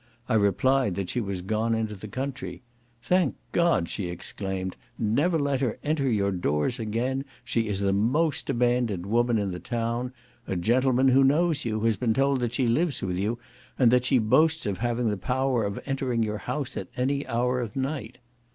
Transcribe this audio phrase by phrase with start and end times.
[0.27, 2.63] I replied that she was gone into the country.
[3.03, 8.49] "Thank God," she exclaimed, "never let her enter your doors again, she is the most
[8.49, 10.11] abandoned woman in the town:
[10.47, 13.37] a gentleman who knows you, has been told that she lives with you,
[13.77, 17.59] and that she boasts of having the power of entering your house at any hour
[17.61, 18.17] of night."